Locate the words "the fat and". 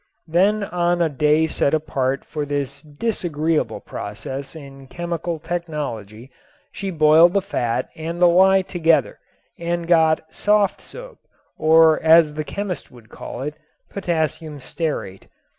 7.33-8.19